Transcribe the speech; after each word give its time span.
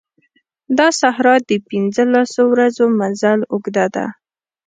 دا 0.77 0.87
صحرا 1.01 1.35
د 1.49 1.51
پنځه 1.69 2.03
لسو 2.13 2.43
ورځو 2.53 2.85
مزل 2.99 3.39
اوږده 3.51 3.85
ده. 3.95 4.05